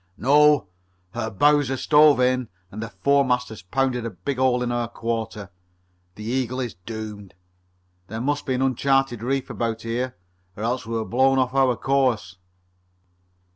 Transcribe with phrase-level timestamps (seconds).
[0.17, 0.65] "No.
[1.13, 4.87] Her bows are stove in and the foremast has pounded a big hole in her
[4.87, 5.51] quarter.
[6.15, 7.35] The Eagle is doomed.
[8.07, 10.15] There must be an uncharted reef about here,
[10.57, 12.37] or else we were blown off our course."